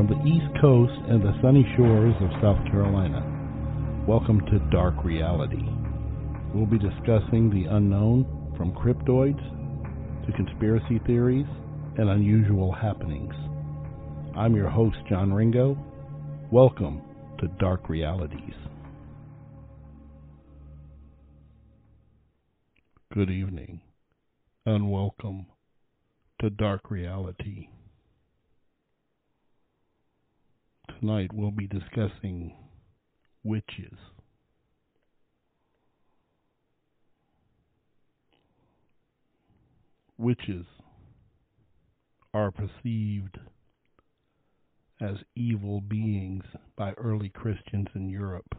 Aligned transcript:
from 0.00 0.08
the 0.08 0.26
East 0.26 0.48
Coast 0.62 0.98
and 1.10 1.20
the 1.20 1.38
sunny 1.42 1.62
shores 1.76 2.14
of 2.22 2.30
South 2.40 2.64
Carolina. 2.70 3.20
Welcome 4.08 4.40
to 4.46 4.58
Dark 4.70 5.04
Reality. 5.04 5.62
We'll 6.54 6.64
be 6.64 6.78
discussing 6.78 7.50
the 7.50 7.68
unknown 7.68 8.24
from 8.56 8.72
cryptids 8.72 9.36
to 10.24 10.32
conspiracy 10.32 11.02
theories 11.06 11.44
and 11.98 12.08
unusual 12.08 12.72
happenings. 12.72 13.34
I'm 14.34 14.56
your 14.56 14.70
host, 14.70 14.96
John 15.06 15.34
Ringo. 15.34 15.76
Welcome 16.50 17.02
to 17.38 17.48
Dark 17.58 17.90
Realities. 17.90 18.54
Good 23.12 23.28
evening 23.28 23.82
and 24.64 24.90
welcome 24.90 25.44
to 26.40 26.48
Dark 26.48 26.90
Reality. 26.90 27.68
Tonight 31.00 31.32
we'll 31.32 31.50
be 31.50 31.66
discussing 31.66 32.52
witches. 33.42 33.96
Witches 40.18 40.66
are 42.34 42.50
perceived 42.50 43.38
as 45.00 45.16
evil 45.34 45.80
beings 45.80 46.44
by 46.76 46.92
early 46.92 47.30
Christians 47.30 47.88
in 47.94 48.10
Europe, 48.10 48.54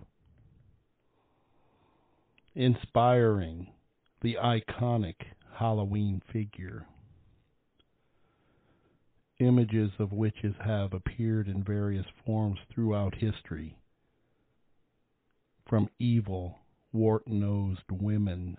inspiring 2.55 3.67
the 4.23 4.37
iconic 4.43 5.17
Halloween 5.59 6.23
figure. 6.33 6.87
Images 9.41 9.89
of 9.97 10.11
witches 10.11 10.53
have 10.63 10.93
appeared 10.93 11.47
in 11.47 11.63
various 11.63 12.05
forms 12.23 12.59
throughout 12.71 13.15
history, 13.15 13.75
from 15.67 15.89
evil, 15.97 16.59
wart 16.93 17.27
nosed 17.27 17.89
women 17.89 18.55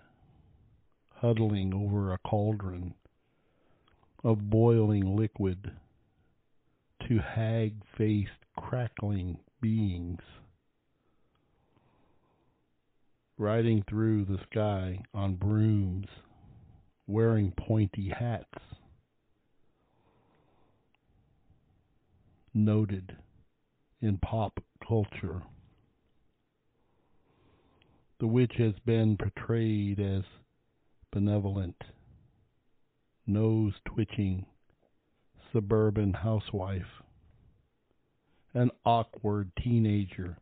huddling 1.09 1.73
over 1.73 2.11
a 2.11 2.17
cauldron 2.17 2.95
of 4.25 4.49
boiling 4.49 5.15
liquid 5.15 5.71
to 7.07 7.19
hag 7.19 7.75
faced, 7.97 8.31
crackling 8.57 9.39
beings 9.61 10.19
riding 13.37 13.83
through 13.89 14.25
the 14.25 14.39
sky 14.51 15.01
on 15.13 15.35
brooms, 15.35 16.07
wearing 17.07 17.53
pointy 17.53 18.09
hats. 18.09 18.59
Noted 22.55 23.17
in 23.99 24.19
pop 24.19 24.59
culture. 24.87 25.41
The 28.19 28.27
witch 28.27 28.53
has 28.57 28.75
been 28.85 29.17
portrayed 29.17 29.99
as 29.99 30.23
benevolent, 31.11 31.81
nose 33.25 33.73
twitching 33.85 34.45
suburban 35.51 36.13
housewife, 36.13 37.01
an 38.53 38.69
awkward 38.85 39.51
teenager 39.61 40.37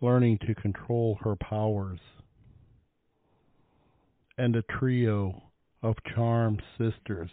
learning 0.00 0.38
to 0.46 0.54
control 0.54 1.18
her 1.22 1.36
powers, 1.36 2.00
and 4.38 4.56
a 4.56 4.62
trio 4.62 5.42
of 5.82 5.94
charmed 6.14 6.62
sisters 6.78 7.30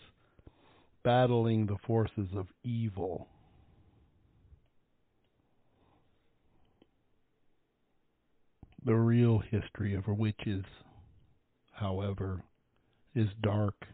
battling 1.04 1.66
the 1.66 1.78
forces 1.88 2.28
of 2.36 2.48
evil. 2.64 3.28
The 8.86 8.95
real 8.95 9.40
history 9.40 9.94
of 9.94 10.08
witches, 10.08 10.64
however, 11.72 12.42
is 13.14 13.28
dark 13.42 13.86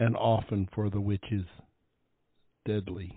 and 0.00 0.16
often 0.16 0.68
for 0.74 0.88
the 0.88 1.00
witches 1.00 1.44
deadly. 2.64 3.12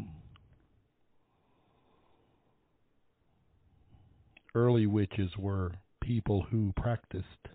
Early 4.54 4.86
witches 4.88 5.32
were 5.38 5.72
people 6.02 6.44
who 6.44 6.74
practiced 6.76 7.48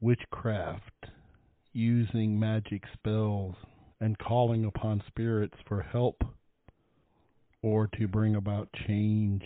witchcraft, 0.00 1.06
using 1.72 2.38
magic 2.38 2.82
spells 2.92 3.54
and 4.00 4.18
calling 4.18 4.64
upon 4.64 5.02
spirits 5.06 5.56
for 5.66 5.82
help 5.82 6.22
or 7.62 7.88
to 7.98 8.06
bring 8.06 8.34
about 8.34 8.68
change. 8.86 9.44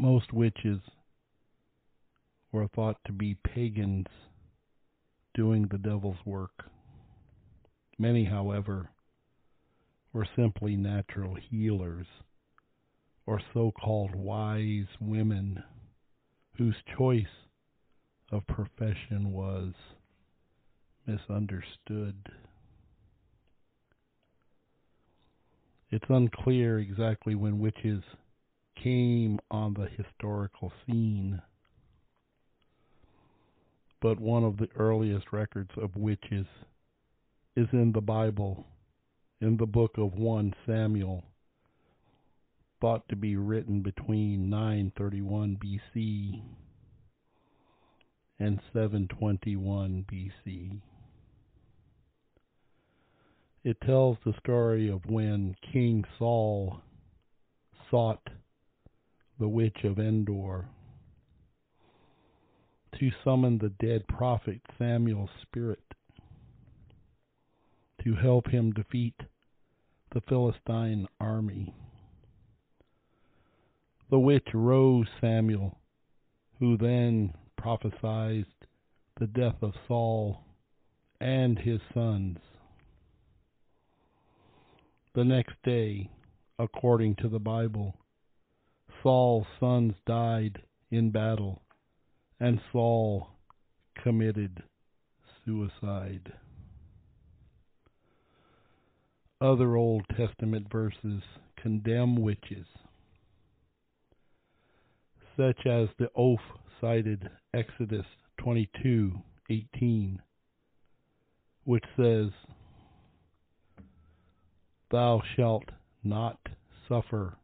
Most 0.00 0.32
witches 0.32 0.80
were 2.52 2.68
thought 2.68 2.96
to 3.04 3.12
be 3.12 3.34
pagans 3.34 4.06
doing 5.34 5.68
the 5.68 5.76
devil's 5.76 6.24
work. 6.24 6.64
Many, 7.98 8.24
however, 8.24 8.88
were 10.14 10.26
simply 10.34 10.74
natural 10.74 11.34
healers 11.34 12.06
or 13.26 13.42
so 13.52 13.72
called 13.72 14.14
wise 14.14 14.86
women 15.02 15.62
whose 16.56 16.76
choice 16.96 17.26
of 18.32 18.46
profession 18.46 19.32
was 19.32 19.74
misunderstood. 21.06 22.26
It's 25.90 26.08
unclear 26.08 26.78
exactly 26.78 27.34
when 27.34 27.58
witches 27.58 28.02
came 28.82 29.38
on 29.50 29.74
the 29.74 29.88
historical 29.96 30.72
scene 30.86 31.40
but 34.00 34.18
one 34.18 34.44
of 34.44 34.56
the 34.56 34.68
earliest 34.76 35.26
records 35.32 35.70
of 35.76 35.94
witches 35.94 36.46
is 37.54 37.68
in 37.72 37.92
the 37.92 38.00
Bible, 38.00 38.64
in 39.40 39.56
the 39.58 39.66
book 39.66 39.98
of 39.98 40.14
1 40.14 40.54
Samuel, 40.66 41.24
thought 42.80 43.06
to 43.10 43.16
be 43.16 43.36
written 43.36 43.82
between 43.82 44.48
931 44.48 45.58
BC 45.62 46.42
and 48.38 48.58
721 48.72 50.06
BC. 50.10 50.80
It 53.62 53.76
tells 53.82 54.16
the 54.24 54.32
story 54.40 54.88
of 54.88 55.04
when 55.04 55.54
King 55.70 56.04
Saul 56.18 56.80
sought 57.90 58.30
the 59.40 59.48
witch 59.48 59.78
of 59.84 59.98
Endor 59.98 60.66
to 62.98 63.10
summon 63.24 63.56
the 63.56 63.72
dead 63.84 64.06
prophet 64.06 64.60
Samuel's 64.78 65.30
spirit 65.40 65.82
to 68.04 68.14
help 68.14 68.48
him 68.48 68.72
defeat 68.72 69.14
the 70.12 70.20
Philistine 70.28 71.06
army. 71.18 71.74
The 74.10 74.18
witch 74.18 74.48
rose 74.52 75.06
Samuel, 75.20 75.78
who 76.58 76.76
then 76.76 77.32
prophesied 77.56 78.44
the 79.18 79.26
death 79.26 79.62
of 79.62 79.72
Saul 79.88 80.44
and 81.20 81.58
his 81.58 81.80
sons. 81.94 82.38
The 85.14 85.24
next 85.24 85.54
day, 85.64 86.10
according 86.58 87.16
to 87.16 87.28
the 87.28 87.38
Bible, 87.38 87.94
Saul's 89.02 89.46
sons 89.58 89.94
died 90.06 90.62
in 90.90 91.10
battle 91.10 91.62
and 92.38 92.60
Saul 92.72 93.28
committed 94.02 94.62
suicide. 95.44 96.32
Other 99.40 99.76
Old 99.76 100.04
Testament 100.16 100.70
verses 100.70 101.22
condemn 101.56 102.16
witches, 102.16 102.66
such 105.36 105.66
as 105.66 105.88
the 105.98 106.10
oath 106.14 106.38
cited 106.80 107.30
Exodus 107.54 108.06
22:18, 108.38 110.18
which 111.64 111.84
says, 111.96 112.30
"Thou 114.90 115.22
shalt 115.34 115.70
not 116.02 116.38
suffer 116.86 117.38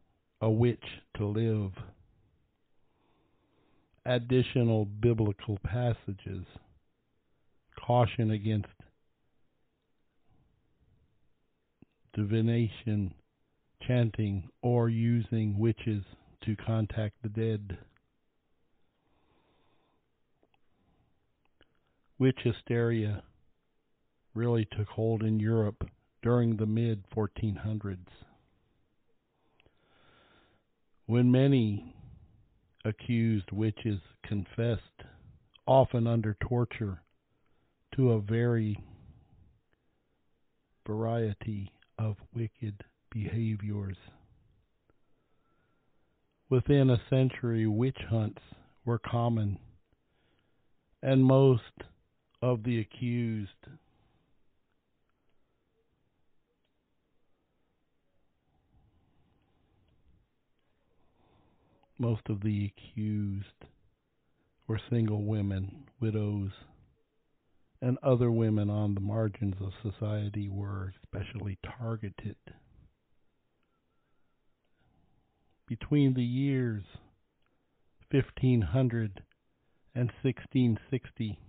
a 0.46 0.50
witch 0.50 0.84
to 1.16 1.26
live." 1.26 1.72
additional 4.06 4.84
biblical 4.84 5.58
passages 5.64 6.46
caution 7.84 8.31
against 8.31 8.69
divination, 12.14 13.12
chanting, 13.87 14.48
or 14.62 14.88
using 14.88 15.58
witches 15.58 16.04
to 16.44 16.56
contact 16.56 17.14
the 17.22 17.28
dead. 17.28 17.76
Witch 22.19 22.38
hysteria 22.44 23.22
really 24.34 24.66
took 24.76 24.88
hold 24.88 25.22
in 25.22 25.40
Europe 25.40 25.84
during 26.22 26.56
the 26.56 26.66
mid 26.66 27.02
1400s. 27.14 28.06
When 31.06 31.31
many 31.31 31.94
accused 32.85 33.53
witches 33.53 34.00
confessed, 34.25 34.82
often 35.64 36.08
under 36.08 36.37
torture, 36.49 37.00
to 37.94 38.12
a 38.12 38.20
very 38.20 38.76
variety 40.85 41.70
of 41.99 42.17
wicked 42.35 42.82
behaviors. 43.11 43.97
Within 46.50 46.91
a 46.91 47.00
century, 47.09 47.69
witch 47.69 47.99
hunts 48.09 48.43
were 48.85 48.99
common, 48.99 49.59
and 51.02 51.25
most 51.25 51.62
of 52.43 52.64
the 52.64 52.81
accused 52.81 53.50
most 62.06 62.29
of 62.29 62.41
the 62.43 62.70
accused 62.70 63.64
were 64.69 64.81
single 64.88 65.25
women, 65.25 65.87
widows, 65.99 66.53
and 67.82 67.99
other 68.00 68.31
women 68.31 68.70
on 68.70 68.94
the 68.94 69.00
margins 69.00 69.56
of 69.61 69.73
society 69.82 70.49
were 70.49 70.94
especially 71.03 71.58
targeted. 71.81 72.37
Between 75.67 76.14
the 76.14 76.23
years 76.23 76.85
1500 78.12 79.25
and 79.93 80.12
1660, 80.23 81.41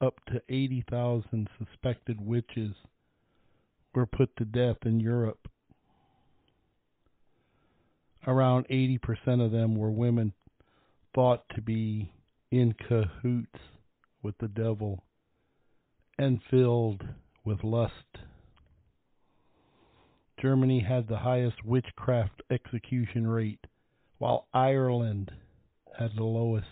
up 0.00 0.24
to 0.26 0.40
80,000 0.48 1.48
suspected 1.58 2.20
witches 2.20 2.76
were 3.92 4.06
put 4.06 4.36
to 4.36 4.44
death 4.44 4.76
in 4.84 5.00
Europe. 5.00 5.48
Around 8.26 8.68
80% 8.68 9.44
of 9.44 9.52
them 9.52 9.76
were 9.76 9.90
women 9.90 10.32
thought 11.14 11.44
to 11.54 11.60
be 11.60 12.10
in 12.50 12.72
cahoots 12.72 13.58
with 14.22 14.36
the 14.38 14.48
devil 14.48 15.04
and 16.18 16.40
filled 16.50 17.04
with 17.44 17.62
lust. 17.62 17.92
Germany 20.40 20.80
had 20.80 21.08
the 21.08 21.18
highest 21.18 21.64
witchcraft 21.64 22.42
execution 22.50 23.26
rate, 23.26 23.66
while 24.18 24.46
Ireland 24.52 25.30
had 25.98 26.12
the 26.16 26.24
lowest. 26.24 26.66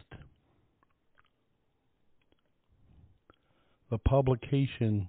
The 3.91 3.99
publication 3.99 5.09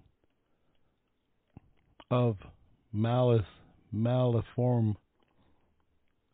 of 2.11 2.37
Malleus 2.91 3.45
Maleficarum, 3.91 4.97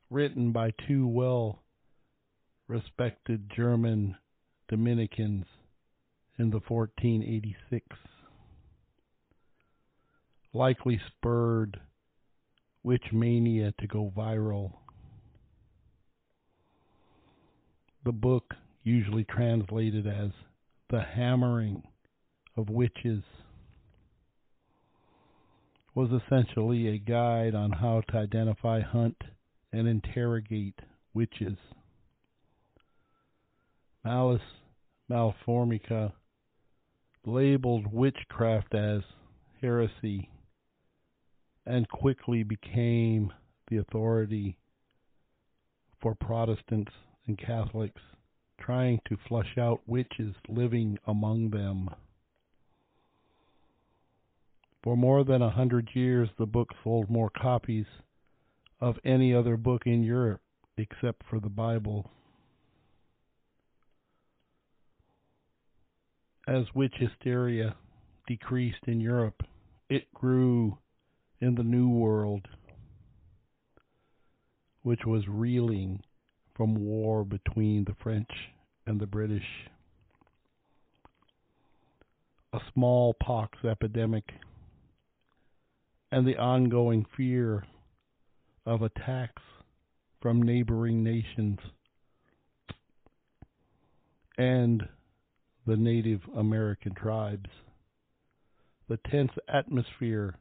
written 0.09 0.51
by 0.51 0.71
two 0.88 1.07
well 1.07 1.63
respected 2.67 3.51
German 3.56 4.15
Dominicans 4.69 5.45
in 6.38 6.50
the 6.50 6.59
1486 6.67 7.85
likely 10.53 11.00
spurred 11.07 11.79
witch 12.83 13.06
mania 13.11 13.73
to 13.79 13.88
go 13.88 14.11
viral. 14.15 14.73
The 18.06 18.11
book, 18.11 18.53
usually 18.83 19.25
translated 19.25 20.07
as 20.07 20.31
The 20.89 21.01
Hammering 21.01 21.83
of 22.56 22.69
Witches, 22.69 23.23
was 25.94 26.09
essentially 26.11 26.88
a 26.88 26.97
guide 26.97 27.53
on 27.53 27.71
how 27.71 28.01
to 28.09 28.17
identify, 28.17 28.79
hunt, 28.79 29.17
and 29.71 29.88
interrogate 29.88 30.80
witches. 31.13 31.57
Malleus 34.04 34.42
Maleficarum 35.10 36.12
labeled 37.25 37.86
witchcraft 37.92 38.74
as 38.74 39.01
heresy 39.62 40.30
and 41.66 41.88
quickly 41.89 42.44
became 42.44 43.31
the 43.68 43.77
authority 43.77 44.57
for 46.01 46.16
Protestants 46.16 46.92
and 47.27 47.38
Catholics 47.38 48.01
trying 48.60 49.00
to 49.07 49.18
flush 49.27 49.57
out 49.57 49.81
witches 49.86 50.33
living 50.48 50.98
among 51.07 51.50
them. 51.50 51.89
For 54.83 54.95
more 54.95 55.24
than 55.24 55.42
a 55.42 55.50
hundred 55.50 55.89
years, 55.94 56.30
the 56.38 56.45
book 56.45 56.69
sold 56.83 57.10
more 57.10 57.30
copies 57.30 57.86
of 58.81 58.98
any 59.04 59.34
other 59.34 59.58
book 59.58 59.84
in 59.86 60.04
Europe 60.04 60.42
except 60.78 61.24
for 61.30 61.40
the 61.40 61.50
Bible. 61.50 62.10
as 66.50 66.66
witch 66.74 66.96
hysteria 66.98 67.76
decreased 68.28 68.88
in 68.88 69.00
Europe, 69.00 69.44
it 69.88 70.12
grew 70.14 70.78
in 71.40 71.54
the 71.54 71.64
New 71.64 71.90
World, 71.90 72.48
which 74.81 75.02
was 75.06 75.28
reeling 75.28 76.02
from 76.56 76.74
war 76.74 77.24
between 77.24 77.84
the 77.86 77.96
French 78.02 78.31
and 78.88 79.00
the 79.00 79.06
British. 79.06 79.46
A 82.54 82.60
smallpox 82.74 83.60
epidemic 83.64 84.24
and 86.12 86.26
the 86.26 86.38
ongoing 86.38 87.06
fear 87.16 87.64
of 88.65 88.81
attacks 88.81 89.41
from 90.21 90.41
neighboring 90.41 91.03
nations 91.03 91.59
and 94.38 94.83
the 95.65 95.77
Native 95.77 96.21
American 96.35 96.94
tribes. 96.95 97.50
The 98.88 98.97
tense 99.11 99.31
atmosphere 99.47 100.35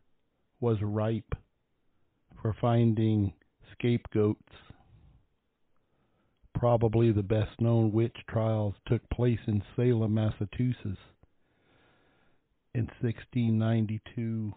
was 0.60 0.78
ripe 0.80 1.34
for 2.40 2.54
finding 2.60 3.32
scapegoats. 3.72 4.52
Probably 6.54 7.12
the 7.12 7.22
best 7.22 7.60
known 7.60 7.92
witch 7.92 8.16
trials 8.28 8.74
took 8.86 9.08
place 9.10 9.38
in 9.46 9.62
Salem, 9.76 10.14
Massachusetts 10.14 10.98
in 12.74 12.86
1692. 13.00 14.52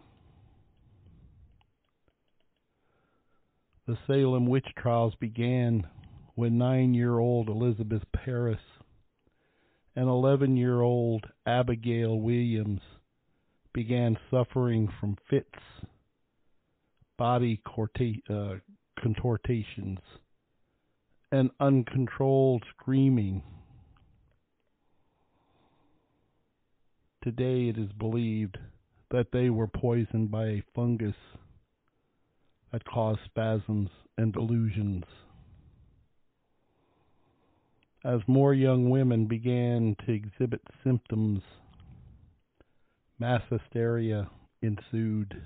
The 3.87 3.97
Salem 4.05 4.45
witch 4.45 4.67
trials 4.77 5.15
began 5.19 5.87
when 6.35 6.57
nine 6.59 6.93
year 6.93 7.17
old 7.17 7.49
Elizabeth 7.49 8.03
Parris 8.13 8.59
and 9.95 10.07
11 10.07 10.55
year 10.55 10.81
old 10.81 11.25
Abigail 11.47 12.19
Williams 12.19 12.81
began 13.73 14.17
suffering 14.29 14.87
from 14.99 15.17
fits, 15.29 15.47
body 17.17 17.59
uh, 18.29 18.53
contortions, 19.01 19.99
and 21.31 21.49
uncontrolled 21.59 22.63
screaming. 22.77 23.41
Today 27.23 27.69
it 27.69 27.77
is 27.79 27.91
believed 27.93 28.59
that 29.09 29.31
they 29.31 29.49
were 29.49 29.67
poisoned 29.67 30.29
by 30.29 30.45
a 30.45 30.63
fungus 30.75 31.15
that 32.71 32.85
caused 32.85 33.19
spasms 33.25 33.89
and 34.17 34.33
delusions 34.33 35.03
as 38.03 38.19
more 38.27 38.53
young 38.53 38.89
women 38.89 39.25
began 39.25 39.95
to 40.05 40.11
exhibit 40.11 40.61
symptoms, 40.83 41.41
mass 43.19 43.41
hysteria 43.49 44.27
ensued. 44.61 45.41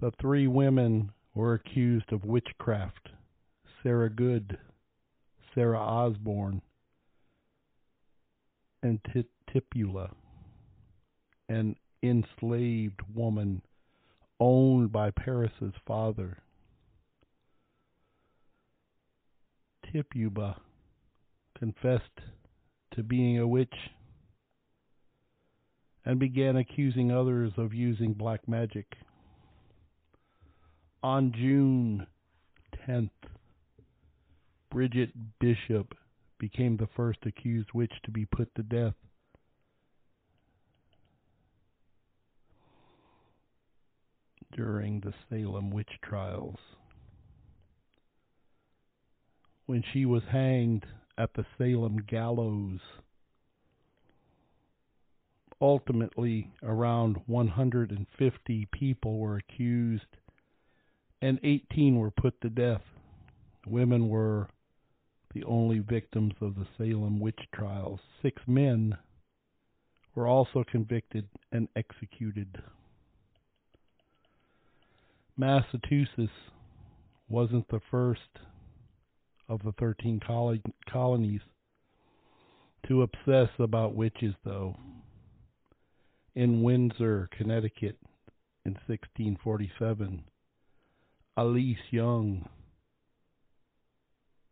The 0.00 0.12
three 0.20 0.46
women 0.46 1.12
were 1.34 1.54
accused 1.54 2.12
of 2.12 2.24
witchcraft 2.24 3.08
Sarah 3.82 4.10
Good, 4.10 4.58
Sarah 5.54 5.80
Osborne, 5.80 6.60
and 8.82 9.00
Tituba, 9.50 10.10
an 11.48 11.76
enslaved 12.02 13.00
woman 13.14 13.62
owned 14.40 14.90
by 14.90 15.10
Parris's 15.10 15.74
father. 15.86 16.38
Tituba 19.92 20.56
confessed 21.58 22.20
to 22.94 23.02
being 23.02 23.38
a 23.38 23.46
witch 23.46 23.74
and 26.04 26.18
began 26.18 26.56
accusing 26.56 27.12
others 27.12 27.52
of 27.58 27.74
using 27.74 28.14
black 28.14 28.48
magic. 28.48 28.86
On 31.02 31.32
June 31.32 32.06
10th, 32.88 33.10
Bridget 34.70 35.10
Bishop 35.38 35.94
became 36.38 36.76
the 36.76 36.88
first 36.96 37.18
accused 37.26 37.68
witch 37.74 37.92
to 38.04 38.10
be 38.10 38.24
put 38.24 38.54
to 38.54 38.62
death. 38.62 38.94
During 44.56 45.00
the 45.00 45.14
Salem 45.28 45.70
witch 45.70 45.98
trials. 46.02 46.56
When 49.66 49.82
she 49.92 50.04
was 50.04 50.22
hanged 50.30 50.84
at 51.16 51.34
the 51.34 51.46
Salem 51.56 51.98
gallows, 52.08 52.80
ultimately 55.60 56.50
around 56.62 57.18
150 57.26 58.68
people 58.72 59.18
were 59.18 59.36
accused 59.36 60.16
and 61.22 61.38
18 61.42 61.96
were 61.96 62.10
put 62.10 62.40
to 62.40 62.48
death. 62.48 62.82
Women 63.66 64.08
were 64.08 64.48
the 65.34 65.44
only 65.44 65.78
victims 65.78 66.32
of 66.40 66.54
the 66.56 66.66
Salem 66.78 67.20
witch 67.20 67.38
trials. 67.54 68.00
Six 68.22 68.42
men 68.46 68.96
were 70.14 70.26
also 70.26 70.64
convicted 70.70 71.28
and 71.52 71.68
executed. 71.76 72.60
Massachusetts 75.40 76.30
wasn't 77.30 77.66
the 77.70 77.80
first 77.90 78.20
of 79.48 79.62
the 79.64 79.72
13 79.80 80.20
colonies 80.92 81.40
to 82.86 83.00
obsess 83.00 83.48
about 83.58 83.94
witches, 83.94 84.34
though. 84.44 84.76
In 86.34 86.62
Windsor, 86.62 87.30
Connecticut, 87.34 87.96
in 88.66 88.72
1647, 88.86 90.24
Alice 91.38 91.78
Young 91.90 92.46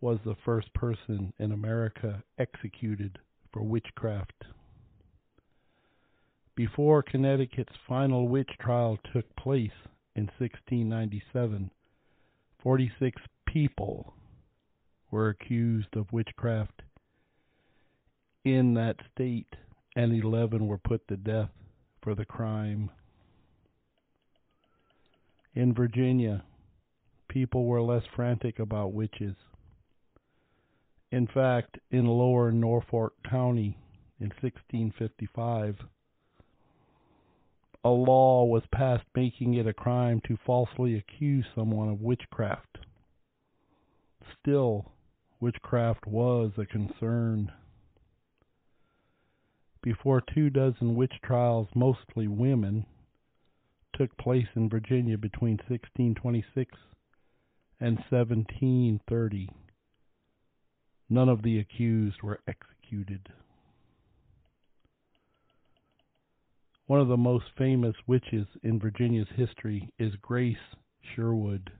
was 0.00 0.18
the 0.24 0.36
first 0.42 0.72
person 0.72 1.34
in 1.38 1.52
America 1.52 2.22
executed 2.38 3.18
for 3.52 3.60
witchcraft. 3.60 4.42
Before 6.56 7.02
Connecticut's 7.02 7.76
final 7.86 8.26
witch 8.26 8.50
trial 8.58 8.98
took 9.12 9.26
place 9.36 9.70
in 10.18 10.24
1697, 10.38 11.70
46 12.60 13.22
people 13.46 14.14
were 15.12 15.28
accused 15.28 15.94
of 15.94 16.12
witchcraft 16.12 16.82
in 18.44 18.74
that 18.74 18.96
state, 19.14 19.54
and 19.94 20.12
11 20.12 20.66
were 20.66 20.76
put 20.76 21.06
to 21.06 21.16
death 21.16 21.50
for 22.02 22.16
the 22.16 22.24
crime. 22.24 22.90
In 25.54 25.72
Virginia, 25.72 26.42
people 27.28 27.64
were 27.64 27.80
less 27.80 28.02
frantic 28.16 28.58
about 28.58 28.92
witches. 28.92 29.36
In 31.12 31.28
fact, 31.28 31.78
in 31.92 32.06
lower 32.06 32.50
Norfolk 32.50 33.14
County 33.30 33.78
in 34.18 34.32
1655, 34.42 35.76
a 37.84 37.88
law 37.88 38.44
was 38.44 38.64
passed 38.72 39.04
making 39.14 39.54
it 39.54 39.66
a 39.66 39.72
crime 39.72 40.20
to 40.26 40.36
falsely 40.44 40.96
accuse 40.96 41.46
someone 41.54 41.88
of 41.88 42.00
witchcraft. 42.00 42.78
Still, 44.40 44.92
witchcraft 45.40 46.06
was 46.06 46.52
a 46.58 46.66
concern. 46.66 47.52
Before 49.82 50.20
two 50.20 50.50
dozen 50.50 50.96
witch 50.96 51.14
trials, 51.22 51.68
mostly 51.74 52.26
women, 52.26 52.84
took 53.94 54.16
place 54.16 54.48
in 54.54 54.68
Virginia 54.68 55.16
between 55.16 55.56
1626 55.68 56.76
and 57.80 57.96
1730. 58.10 59.48
None 61.08 61.28
of 61.28 61.42
the 61.42 61.58
accused 61.58 62.22
were 62.22 62.40
executed. 62.46 63.28
One 66.88 67.02
of 67.02 67.08
the 67.08 67.18
most 67.18 67.44
famous 67.58 67.94
witches 68.06 68.46
in 68.62 68.80
Virginia's 68.80 69.28
history 69.36 69.90
is 69.98 70.14
Grace 70.22 70.56
Sherwood, 71.14 71.70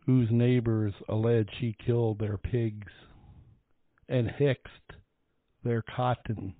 whose 0.00 0.28
neighbors 0.30 0.92
allege 1.08 1.48
she 1.58 1.74
killed 1.86 2.18
their 2.18 2.36
pigs 2.36 2.92
and 4.06 4.28
hexed 4.28 4.98
their 5.62 5.80
cotton. 5.80 6.56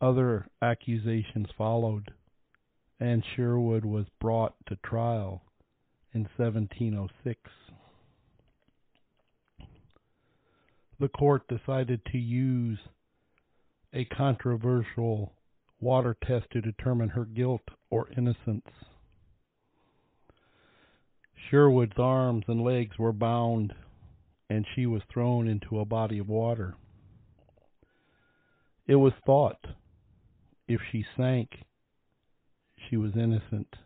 Other 0.00 0.48
accusations 0.60 1.46
followed, 1.56 2.12
and 2.98 3.22
Sherwood 3.36 3.84
was 3.84 4.06
brought 4.20 4.56
to 4.66 4.74
trial 4.84 5.44
in 6.12 6.22
1706. 6.36 7.40
The 10.98 11.08
court 11.08 11.46
decided 11.46 12.04
to 12.06 12.18
use 12.18 12.80
a 13.92 14.04
controversial 14.04 15.32
water 15.80 16.16
test 16.26 16.46
to 16.52 16.60
determine 16.60 17.08
her 17.10 17.24
guilt 17.24 17.62
or 17.90 18.08
innocence. 18.16 18.66
Sherwood's 21.50 21.98
arms 21.98 22.44
and 22.48 22.62
legs 22.62 22.98
were 22.98 23.12
bound, 23.12 23.72
and 24.50 24.66
she 24.74 24.86
was 24.86 25.02
thrown 25.12 25.46
into 25.46 25.78
a 25.78 25.84
body 25.84 26.18
of 26.18 26.28
water. 26.28 26.74
It 28.86 28.96
was 28.96 29.12
thought 29.24 29.66
if 30.68 30.80
she 30.90 31.04
sank, 31.16 31.50
she 32.88 32.96
was 32.96 33.12
innocent. 33.16 33.76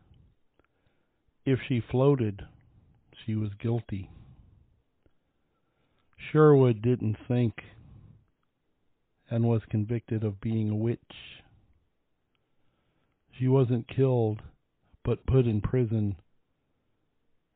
If 1.45 1.59
she 1.69 1.80
floated, 1.90 2.42
she 3.25 3.35
was 3.35 3.50
guilty. 3.61 4.11
Sherwood 6.30 6.83
didn't 6.83 7.16
sink 7.26 7.54
and 9.30 9.44
was 9.44 9.62
convicted 9.70 10.25
of 10.25 10.40
being 10.40 10.70
a 10.70 10.75
witch. 10.75 10.99
She 13.38 13.46
wasn't 13.46 13.88
killed, 13.88 14.42
but 15.04 15.25
put 15.25 15.46
in 15.46 15.60
prison 15.60 16.16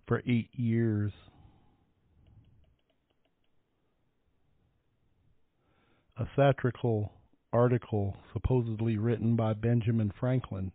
for 0.06 0.22
eight 0.26 0.48
years. 0.52 1.12
A 6.16 6.26
satirical 6.36 7.12
article 7.52 8.16
supposedly 8.32 8.96
written 8.96 9.34
by 9.34 9.52
Benjamin 9.52 10.12
Franklin 10.18 10.72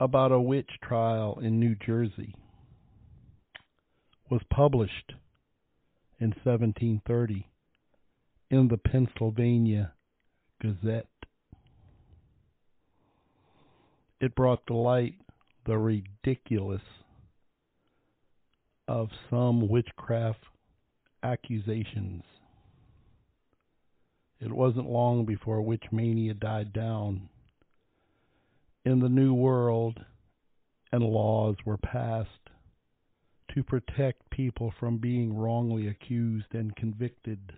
about 0.00 0.32
a 0.32 0.40
witch 0.40 0.70
trial 0.82 1.38
in 1.42 1.60
New 1.60 1.74
Jersey 1.74 2.34
was 4.30 4.40
published 4.50 5.12
in 6.18 6.28
1730 6.28 7.46
in 8.50 8.68
the 8.68 8.78
Pennsylvania 8.78 9.92
Gazette. 10.60 11.08
It 14.20 14.34
brought 14.34 14.66
to 14.68 14.74
light 14.74 15.14
the 15.66 15.76
ridiculous 15.76 16.82
of 18.88 19.08
some 19.28 19.68
witchcraft 19.68 20.44
accusations. 21.22 22.22
It 24.40 24.52
wasn't 24.52 24.88
long 24.88 25.24
before 25.24 25.60
witch 25.60 25.84
mania 25.90 26.34
died 26.34 26.72
down 26.72 27.28
in 28.84 29.00
the 29.00 29.08
New 29.08 29.34
World 29.34 29.98
and 30.92 31.02
laws 31.02 31.56
were 31.64 31.78
passed 31.78 32.30
to 33.54 33.64
protect 33.64 34.30
people 34.30 34.72
from 34.78 34.98
being 34.98 35.34
wrongly 35.34 35.88
accused 35.88 36.54
and 36.54 36.76
convicted 36.76 37.52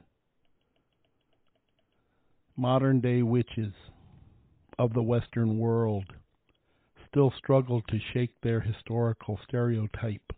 modern 2.58 3.00
day 3.00 3.22
witches 3.22 3.72
of 4.80 4.92
the 4.92 5.02
Western 5.02 5.58
world 5.58 6.04
still 7.08 7.32
struggle 7.38 7.80
to 7.88 7.98
shake 8.12 8.32
their 8.42 8.60
historical 8.60 9.38
stereotype. 9.46 10.32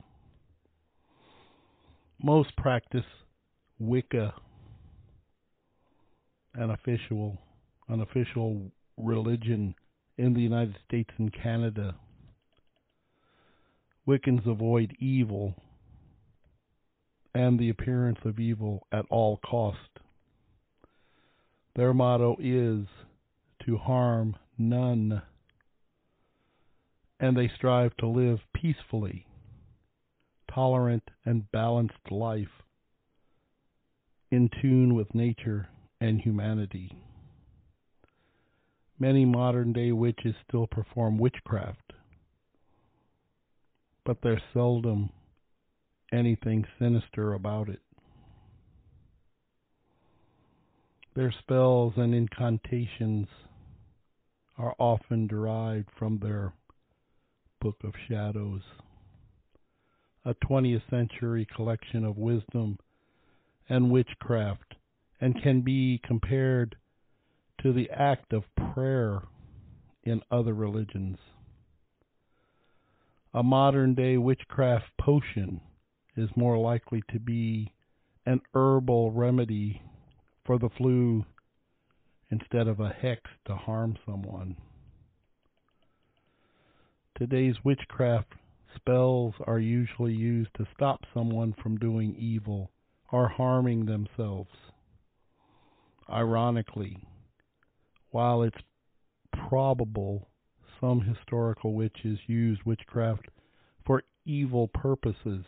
Most 2.23 2.55
practice 2.57 3.07
Wicca, 3.79 4.35
an 6.55 6.71
official, 6.71 7.39
an 7.89 8.03
official 8.03 8.71
religion 8.99 9.75
in 10.19 10.35
the 10.35 10.43
United 10.43 10.77
States 10.87 11.11
and 11.17 11.33
Canada. 11.33 11.95
Wiccans 14.07 14.47
avoid 14.47 14.95
evil 14.99 15.55
and 17.35 17.59
the 17.59 17.71
appearance 17.71 18.19
of 18.27 18.39
evil 18.39 18.87
at 18.93 19.07
all 19.09 19.39
cost. 19.39 19.79
Their 21.77 21.95
motto 21.95 22.37
is 22.41 22.87
to 23.65 23.77
harm 23.77 24.37
none, 24.59 25.23
and 27.19 27.37
they 27.37 27.49
strive 27.57 27.97
to 27.99 28.07
live 28.07 28.41
peacefully, 28.55 29.27
tolerant, 30.53 31.05
and 31.25 31.51
balanced 31.53 32.11
life 32.11 32.49
in 34.31 34.49
tune 34.61 34.95
with 34.95 35.15
nature 35.15 35.69
and 36.01 36.21
humanity. 36.21 36.91
Many 38.99 39.25
modern 39.25 39.73
day 39.73 39.93
witches 39.93 40.35
still 40.47 40.67
perform 40.67 41.19
witchcraft, 41.19 41.93
but 44.05 44.19
there's 44.23 44.43
seldom 44.53 45.11
anything 46.13 46.67
sinister 46.79 47.33
about 47.35 47.69
it. 47.69 47.81
Their 51.15 51.33
spells 51.33 51.95
and 51.97 52.15
incantations 52.15 53.27
are 54.57 54.77
often 54.79 55.27
derived 55.27 55.89
from 55.99 56.19
their 56.19 56.53
Book 57.61 57.79
of 57.83 57.95
Shadows, 58.09 58.63
a 60.25 60.35
20th 60.35 60.89
century 60.89 61.47
collection 61.55 62.05
of 62.05 62.17
wisdom 62.17 62.79
and 63.69 63.91
witchcraft, 63.91 64.77
and 65.21 65.43
can 65.43 65.63
be 65.63 66.01
compared 66.05 66.77
to 67.63 67.73
the 67.73 67.91
act 67.91 68.33
of 68.33 68.45
prayer 68.73 69.23
in 70.05 70.23
other 70.31 70.55
religions. 70.55 71.19
A 73.35 73.43
modern 73.43 73.95
day 73.95 74.17
witchcraft 74.17 74.87
potion 74.99 75.61
is 76.17 76.31
more 76.37 76.57
likely 76.57 77.03
to 77.13 77.19
be 77.19 77.73
an 78.25 78.41
herbal 78.55 79.11
remedy 79.11 79.83
for 80.45 80.59
the 80.59 80.71
flu 80.77 81.25
instead 82.31 82.69
of 82.69 82.81
a 82.81 82.89
hex 82.89 83.23
to 83.47 83.55
harm 83.55 83.97
someone. 84.07 84.57
Today's 87.17 87.57
witchcraft 87.65 88.33
spells 88.75 89.35
are 89.47 89.59
usually 89.59 90.15
used 90.15 90.51
to 90.57 90.67
stop 90.75 91.01
someone 91.13 91.55
from 91.63 91.77
doing 91.77 92.15
evil 92.17 92.71
or 93.13 93.29
harming 93.29 93.87
themselves. 93.87 94.51
Ironically, 96.09 97.03
while 98.11 98.43
it's 98.43 98.63
probable 99.33 100.29
some 100.81 101.03
historical 101.03 101.75
witches 101.75 102.19
used 102.27 102.63
witchcraft 102.65 103.27
for 103.85 104.03
evil 104.25 104.69
purposes, 104.69 105.45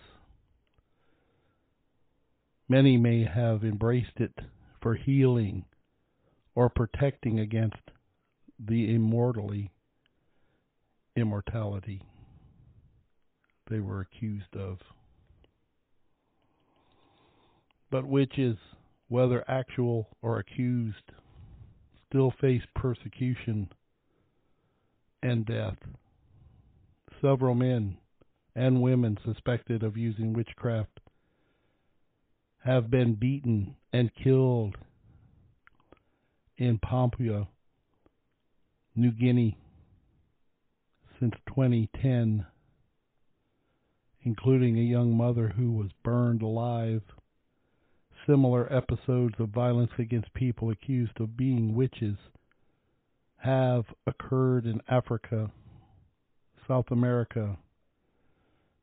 many 2.69 2.97
may 2.97 3.25
have 3.25 3.65
embraced 3.65 4.17
it 4.17 4.35
for 4.83 4.95
healing 4.95 5.65
or 6.55 6.69
protecting 6.69 7.41
against 7.41 7.77
the 8.59 8.95
immortally 8.95 9.71
immortality 11.17 12.03
they 13.71 13.81
were 13.81 14.01
accused 14.01 14.55
of. 14.55 14.79
But 17.91 18.07
witches, 18.07 18.57
whether 19.09 19.45
actual 19.49 20.09
or 20.21 20.39
accused, 20.39 21.13
still 22.09 22.33
face 22.41 22.63
persecution 22.75 23.71
and 25.23 25.47
death. 25.47 25.77
Several 27.21 27.55
men 27.55 27.97
and 28.55 28.83
women 28.83 29.19
suspected 29.25 29.83
of 29.83 29.97
using 29.97 30.33
witchcraft 30.33 30.92
have 32.65 32.91
been 32.91 33.15
beaten 33.15 33.75
and 33.93 34.11
killed 34.15 34.77
in 36.57 36.79
Papua, 36.79 37.49
New 38.95 39.11
Guinea 39.11 39.57
since 41.19 41.35
2010, 41.49 42.47
including 44.23 44.79
a 44.79 44.83
young 44.83 45.17
mother 45.17 45.49
who 45.49 45.73
was 45.73 45.91
burned 46.05 46.43
alive. 46.43 47.03
Similar 48.27 48.73
episodes 48.73 49.35
of 49.41 49.49
violence 49.49 49.91
against 49.99 50.33
people 50.35 50.71
accused 50.71 51.21
of 51.21 51.37
being 51.37 51.75
witches 51.75 52.17
have 53.39 53.85
occurred 54.07 54.67
in 54.67 54.81
Africa, 54.89 55.51
South 56.69 56.93
America, 56.93 57.57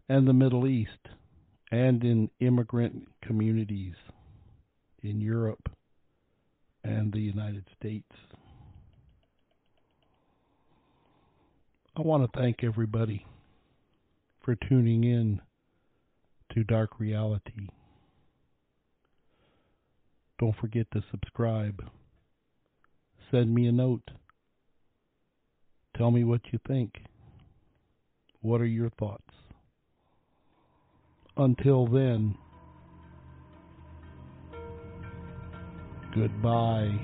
and 0.10 0.28
the 0.28 0.34
Middle 0.34 0.68
East, 0.68 1.08
and 1.72 2.04
in 2.04 2.30
immigrant 2.40 3.08
communities 3.22 3.96
in 5.04 5.22
Europe 5.22 5.70
and 6.84 7.12
the 7.12 7.20
United 7.20 7.66
States. 7.78 8.12
I 11.96 12.02
want 12.02 12.32
to 12.32 12.40
thank 12.40 12.64
everybody 12.64 13.26
for 14.44 14.56
tuning 14.56 15.04
in 15.04 15.42
to 16.54 16.64
Dark 16.64 17.00
Reality. 17.00 17.68
Don't 20.40 20.56
forget 20.56 20.88
to 20.94 21.04
subscribe. 21.12 21.84
Send 23.30 23.54
me 23.54 23.68
a 23.68 23.72
note. 23.72 24.10
Tell 25.98 26.10
me 26.10 26.24
what 26.24 26.42
you 26.52 26.60
think. 26.68 26.94
What 28.42 28.62
are 28.62 28.66
your 28.66 28.90
thoughts? 28.92 29.34
Until 31.40 31.88
then, 31.88 32.36
goodbye. 36.14 37.00